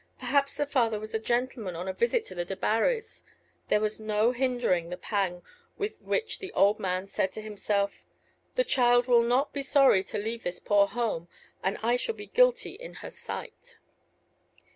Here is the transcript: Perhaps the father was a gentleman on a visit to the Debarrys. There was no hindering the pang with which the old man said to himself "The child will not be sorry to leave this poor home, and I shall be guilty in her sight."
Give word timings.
Perhaps 0.17 0.57
the 0.57 0.65
father 0.65 0.99
was 0.99 1.13
a 1.13 1.19
gentleman 1.19 1.75
on 1.75 1.87
a 1.87 1.93
visit 1.93 2.25
to 2.25 2.33
the 2.33 2.43
Debarrys. 2.43 3.23
There 3.67 3.79
was 3.79 3.99
no 3.99 4.31
hindering 4.31 4.89
the 4.89 4.97
pang 4.97 5.43
with 5.77 6.01
which 6.01 6.39
the 6.39 6.51
old 6.53 6.79
man 6.79 7.05
said 7.05 7.31
to 7.33 7.41
himself 7.43 8.03
"The 8.55 8.63
child 8.63 9.05
will 9.05 9.21
not 9.21 9.53
be 9.53 9.61
sorry 9.61 10.03
to 10.05 10.17
leave 10.17 10.41
this 10.41 10.57
poor 10.59 10.87
home, 10.87 11.27
and 11.63 11.77
I 11.83 11.97
shall 11.97 12.15
be 12.15 12.25
guilty 12.25 12.71
in 12.71 12.95
her 13.05 13.11
sight." 13.11 13.77